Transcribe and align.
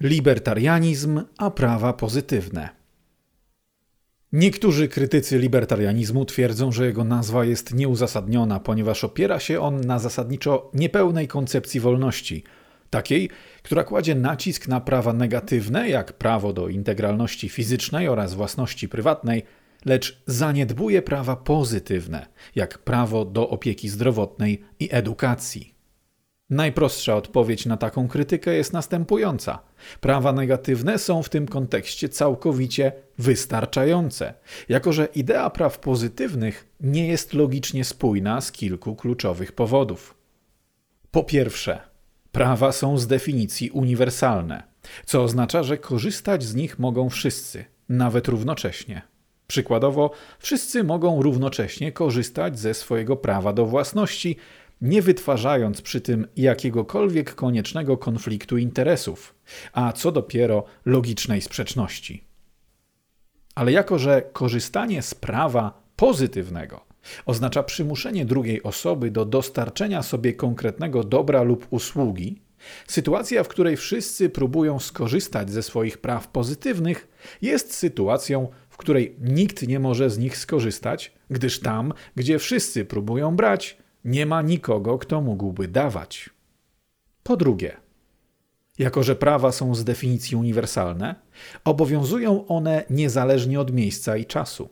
Libertarianizm 0.00 1.22
a 1.38 1.50
prawa 1.50 1.92
pozytywne. 1.92 2.68
Niektórzy 4.32 4.88
krytycy 4.88 5.38
libertarianizmu 5.38 6.24
twierdzą, 6.24 6.72
że 6.72 6.86
jego 6.86 7.04
nazwa 7.04 7.44
jest 7.44 7.74
nieuzasadniona, 7.74 8.60
ponieważ 8.60 9.04
opiera 9.04 9.40
się 9.40 9.60
on 9.60 9.80
na 9.80 9.98
zasadniczo 9.98 10.70
niepełnej 10.74 11.28
koncepcji 11.28 11.80
wolności, 11.80 12.44
takiej, 12.90 13.30
która 13.62 13.84
kładzie 13.84 14.14
nacisk 14.14 14.68
na 14.68 14.80
prawa 14.80 15.12
negatywne, 15.12 15.88
jak 15.88 16.12
prawo 16.12 16.52
do 16.52 16.68
integralności 16.68 17.48
fizycznej 17.48 18.08
oraz 18.08 18.34
własności 18.34 18.88
prywatnej, 18.88 19.42
lecz 19.84 20.22
zaniedbuje 20.26 21.02
prawa 21.02 21.36
pozytywne, 21.36 22.26
jak 22.54 22.78
prawo 22.78 23.24
do 23.24 23.48
opieki 23.48 23.88
zdrowotnej 23.88 24.64
i 24.80 24.88
edukacji. 24.92 25.75
Najprostsza 26.50 27.16
odpowiedź 27.16 27.66
na 27.66 27.76
taką 27.76 28.08
krytykę 28.08 28.54
jest 28.54 28.72
następująca. 28.72 29.58
Prawa 30.00 30.32
negatywne 30.32 30.98
są 30.98 31.22
w 31.22 31.28
tym 31.28 31.46
kontekście 31.46 32.08
całkowicie 32.08 32.92
wystarczające, 33.18 34.34
jako 34.68 34.92
że 34.92 35.06
idea 35.06 35.50
praw 35.50 35.78
pozytywnych 35.78 36.68
nie 36.80 37.08
jest 37.08 37.34
logicznie 37.34 37.84
spójna 37.84 38.40
z 38.40 38.52
kilku 38.52 38.96
kluczowych 38.96 39.52
powodów. 39.52 40.14
Po 41.10 41.24
pierwsze, 41.24 41.80
prawa 42.32 42.72
są 42.72 42.98
z 42.98 43.06
definicji 43.06 43.70
uniwersalne, 43.70 44.62
co 45.06 45.22
oznacza, 45.22 45.62
że 45.62 45.78
korzystać 45.78 46.44
z 46.44 46.54
nich 46.54 46.78
mogą 46.78 47.10
wszyscy, 47.10 47.64
nawet 47.88 48.28
równocześnie. 48.28 49.02
Przykładowo, 49.46 50.10
wszyscy 50.38 50.84
mogą 50.84 51.22
równocześnie 51.22 51.92
korzystać 51.92 52.58
ze 52.58 52.74
swojego 52.74 53.16
prawa 53.16 53.52
do 53.52 53.66
własności, 53.66 54.36
nie 54.80 55.02
wytwarzając 55.02 55.82
przy 55.82 56.00
tym 56.00 56.26
jakiegokolwiek 56.36 57.34
koniecznego 57.34 57.96
konfliktu 57.96 58.58
interesów, 58.58 59.34
a 59.72 59.92
co 59.92 60.12
dopiero 60.12 60.64
logicznej 60.84 61.40
sprzeczności. 61.40 62.24
Ale 63.54 63.72
jako, 63.72 63.98
że 63.98 64.22
korzystanie 64.32 65.02
z 65.02 65.14
prawa 65.14 65.82
pozytywnego 65.96 66.86
oznacza 67.26 67.62
przymuszenie 67.62 68.24
drugiej 68.24 68.62
osoby 68.62 69.10
do 69.10 69.24
dostarczenia 69.24 70.02
sobie 70.02 70.32
konkretnego 70.32 71.04
dobra 71.04 71.42
lub 71.42 71.66
usługi, 71.70 72.42
sytuacja, 72.86 73.44
w 73.44 73.48
której 73.48 73.76
wszyscy 73.76 74.30
próbują 74.30 74.78
skorzystać 74.78 75.50
ze 75.50 75.62
swoich 75.62 75.98
praw 75.98 76.28
pozytywnych, 76.28 77.08
jest 77.42 77.74
sytuacją, 77.74 78.48
w 78.70 78.76
której 78.76 79.16
nikt 79.20 79.68
nie 79.68 79.80
może 79.80 80.10
z 80.10 80.18
nich 80.18 80.36
skorzystać, 80.36 81.12
gdyż 81.30 81.60
tam, 81.60 81.92
gdzie 82.16 82.38
wszyscy 82.38 82.84
próbują 82.84 83.36
brać, 83.36 83.78
nie 84.06 84.26
ma 84.26 84.42
nikogo, 84.42 84.98
kto 84.98 85.20
mógłby 85.20 85.68
dawać. 85.68 86.30
Po 87.22 87.36
drugie, 87.36 87.76
jako 88.78 89.02
że 89.02 89.16
prawa 89.16 89.52
są 89.52 89.74
z 89.74 89.84
definicji 89.84 90.36
uniwersalne, 90.36 91.14
obowiązują 91.64 92.46
one 92.46 92.84
niezależnie 92.90 93.60
od 93.60 93.72
miejsca 93.72 94.16
i 94.16 94.26
czasu. 94.26 94.68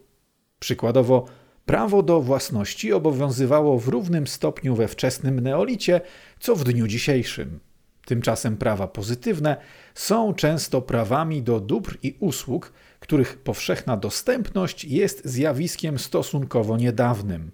Przykładowo, 0.58 1.26
prawo 1.66 2.02
do 2.02 2.20
własności 2.20 2.92
obowiązywało 2.92 3.78
w 3.78 3.88
równym 3.88 4.26
stopniu 4.26 4.74
we 4.74 4.88
wczesnym 4.88 5.40
neolicie, 5.40 6.00
co 6.40 6.56
w 6.56 6.64
dniu 6.64 6.86
dzisiejszym. 6.86 7.60
Tymczasem 8.06 8.56
prawa 8.56 8.88
pozytywne 8.88 9.56
są 9.94 10.34
często 10.34 10.82
prawami 10.82 11.42
do 11.42 11.60
dóbr 11.60 11.98
i 12.02 12.16
usług, 12.20 12.72
których 13.00 13.38
powszechna 13.38 13.96
dostępność 13.96 14.84
jest 14.84 15.24
zjawiskiem 15.24 15.98
stosunkowo 15.98 16.76
niedawnym. 16.76 17.50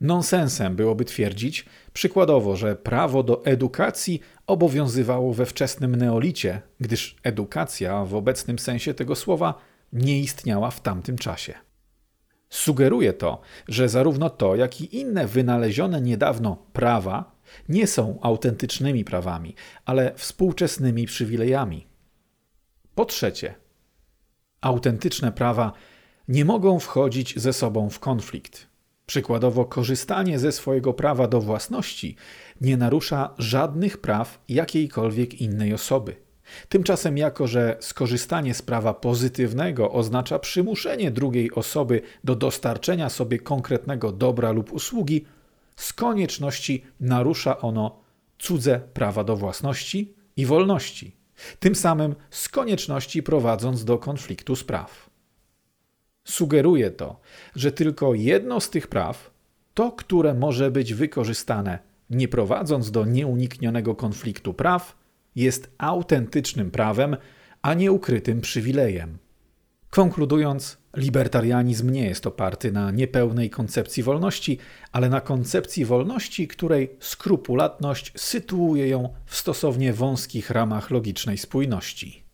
Nonsensem 0.00 0.76
byłoby 0.76 1.04
twierdzić, 1.04 1.64
przykładowo, 1.92 2.56
że 2.56 2.76
prawo 2.76 3.22
do 3.22 3.44
edukacji 3.44 4.20
obowiązywało 4.46 5.34
we 5.34 5.46
wczesnym 5.46 5.96
neolicie, 5.96 6.62
gdyż 6.80 7.16
edukacja 7.22 8.04
w 8.04 8.14
obecnym 8.14 8.58
sensie 8.58 8.94
tego 8.94 9.16
słowa 9.16 9.54
nie 9.92 10.20
istniała 10.20 10.70
w 10.70 10.80
tamtym 10.80 11.18
czasie. 11.18 11.54
Sugeruje 12.50 13.12
to, 13.12 13.40
że 13.68 13.88
zarówno 13.88 14.30
to, 14.30 14.56
jak 14.56 14.80
i 14.80 14.96
inne 15.00 15.26
wynalezione 15.26 16.00
niedawno 16.00 16.56
prawa 16.72 17.38
nie 17.68 17.86
są 17.86 18.18
autentycznymi 18.22 19.04
prawami, 19.04 19.54
ale 19.84 20.14
współczesnymi 20.14 21.06
przywilejami. 21.06 21.86
Po 22.94 23.04
trzecie, 23.04 23.54
autentyczne 24.60 25.32
prawa 25.32 25.72
nie 26.28 26.44
mogą 26.44 26.78
wchodzić 26.78 27.38
ze 27.38 27.52
sobą 27.52 27.90
w 27.90 27.98
konflikt. 27.98 28.66
Przykładowo, 29.08 29.64
korzystanie 29.64 30.38
ze 30.38 30.52
swojego 30.52 30.92
prawa 30.92 31.28
do 31.28 31.40
własności 31.40 32.16
nie 32.60 32.76
narusza 32.76 33.34
żadnych 33.38 33.98
praw 33.98 34.40
jakiejkolwiek 34.48 35.40
innej 35.40 35.74
osoby. 35.74 36.16
Tymczasem, 36.68 37.18
jako 37.18 37.46
że 37.46 37.76
skorzystanie 37.80 38.54
z 38.54 38.62
prawa 38.62 38.94
pozytywnego 38.94 39.92
oznacza 39.92 40.38
przymuszenie 40.38 41.10
drugiej 41.10 41.52
osoby 41.52 42.02
do 42.24 42.36
dostarczenia 42.36 43.08
sobie 43.08 43.38
konkretnego 43.38 44.12
dobra 44.12 44.52
lub 44.52 44.72
usługi, 44.72 45.24
z 45.76 45.92
konieczności 45.92 46.84
narusza 47.00 47.58
ono 47.58 48.00
cudze 48.38 48.80
prawa 48.94 49.24
do 49.24 49.36
własności 49.36 50.14
i 50.36 50.46
wolności, 50.46 51.16
tym 51.60 51.74
samym 51.74 52.14
z 52.30 52.48
konieczności 52.48 53.22
prowadząc 53.22 53.84
do 53.84 53.98
konfliktu 53.98 54.56
spraw. 54.56 55.08
Sugeruje 56.28 56.90
to, 56.90 57.20
że 57.56 57.72
tylko 57.72 58.14
jedno 58.14 58.60
z 58.60 58.70
tych 58.70 58.86
praw, 58.86 59.30
to, 59.74 59.92
które 59.92 60.34
może 60.34 60.70
być 60.70 60.94
wykorzystane 60.94 61.78
nie 62.10 62.28
prowadząc 62.28 62.90
do 62.90 63.04
nieuniknionego 63.04 63.94
konfliktu 63.94 64.54
praw, 64.54 64.96
jest 65.36 65.70
autentycznym 65.78 66.70
prawem, 66.70 67.16
a 67.62 67.74
nie 67.74 67.92
ukrytym 67.92 68.40
przywilejem. 68.40 69.18
Konkludując, 69.90 70.78
libertarianizm 70.96 71.90
nie 71.90 72.04
jest 72.04 72.26
oparty 72.26 72.72
na 72.72 72.90
niepełnej 72.90 73.50
koncepcji 73.50 74.02
wolności, 74.02 74.58
ale 74.92 75.08
na 75.08 75.20
koncepcji 75.20 75.84
wolności, 75.84 76.48
której 76.48 76.96
skrupulatność 77.00 78.12
sytuuje 78.16 78.88
ją 78.88 79.14
w 79.26 79.36
stosownie 79.36 79.92
wąskich 79.92 80.50
ramach 80.50 80.90
logicznej 80.90 81.38
spójności. 81.38 82.27